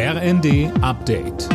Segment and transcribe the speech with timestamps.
[0.00, 1.48] RND Update.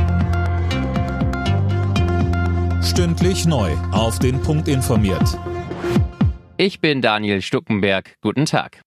[2.83, 3.71] Stündlich neu.
[3.93, 5.39] Auf den Punkt informiert.
[6.58, 8.18] Ich bin Daniel Stuckenberg.
[8.20, 8.82] Guten Tag.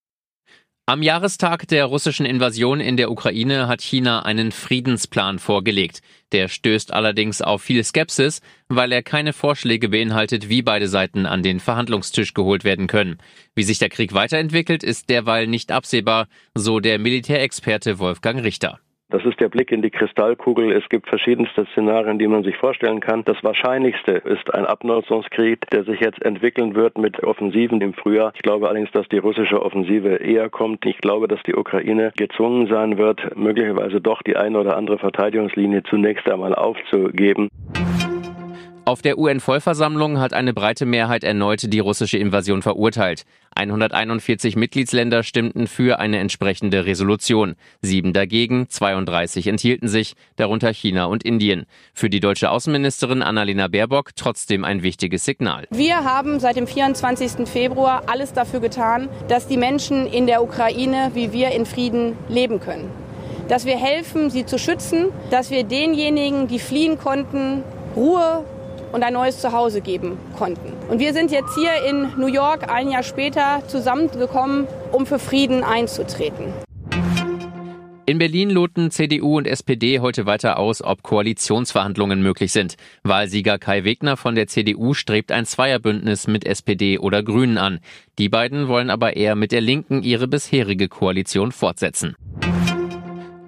[0.84, 6.02] Am Jahrestag der russischen Invasion in der Ukraine hat China einen Friedensplan vorgelegt.
[6.32, 11.42] Der stößt allerdings auf viel Skepsis, weil er keine Vorschläge beinhaltet, wie beide Seiten an
[11.42, 13.16] den Verhandlungstisch geholt werden können.
[13.54, 18.80] Wie sich der Krieg weiterentwickelt, ist derweil nicht absehbar, so der Militärexperte Wolfgang Richter.
[19.08, 20.72] Das ist der Blick in die Kristallkugel.
[20.72, 23.22] Es gibt verschiedenste Szenarien, die man sich vorstellen kann.
[23.24, 28.32] Das Wahrscheinlichste ist ein Abnutzungskrieg, der sich jetzt entwickeln wird mit Offensiven im Frühjahr.
[28.34, 30.84] Ich glaube allerdings, dass die russische Offensive eher kommt.
[30.86, 35.84] Ich glaube, dass die Ukraine gezwungen sein wird, möglicherweise doch die eine oder andere Verteidigungslinie
[35.84, 37.48] zunächst einmal aufzugeben.
[38.88, 43.24] Auf der UN-Vollversammlung hat eine breite Mehrheit erneut die russische Invasion verurteilt.
[43.56, 47.56] 141 Mitgliedsländer stimmten für eine entsprechende Resolution.
[47.82, 51.66] Sieben dagegen, 32 enthielten sich, darunter China und Indien.
[51.94, 55.66] Für die deutsche Außenministerin Annalena Baerbock trotzdem ein wichtiges Signal.
[55.72, 57.48] Wir haben seit dem 24.
[57.48, 62.60] Februar alles dafür getan, dass die Menschen in der Ukraine wie wir in Frieden leben
[62.60, 62.88] können.
[63.48, 67.64] Dass wir helfen, sie zu schützen, dass wir denjenigen, die fliehen konnten,
[67.96, 68.44] Ruhe
[68.92, 70.72] und ein neues Zuhause geben konnten.
[70.88, 75.64] Und wir sind jetzt hier in New York ein Jahr später zusammengekommen, um für Frieden
[75.64, 76.52] einzutreten.
[78.08, 82.76] In Berlin loten CDU und SPD heute weiter aus, ob Koalitionsverhandlungen möglich sind.
[83.02, 87.80] Wahlsieger Kai Wegner von der CDU strebt ein Zweierbündnis mit SPD oder Grünen an.
[88.20, 92.14] Die beiden wollen aber eher mit der Linken ihre bisherige Koalition fortsetzen.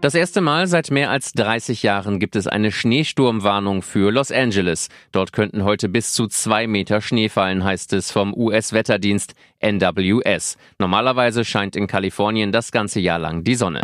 [0.09, 4.89] Das erste Mal seit mehr als 30 Jahren gibt es eine Schneesturmwarnung für Los Angeles.
[5.13, 10.57] Dort könnten heute bis zu zwei Meter Schnee fallen, heißt es vom US-Wetterdienst NWS.
[10.79, 13.83] Normalerweise scheint in Kalifornien das ganze Jahr lang die Sonne.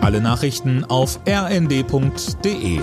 [0.00, 2.80] Alle Nachrichten auf rnd.de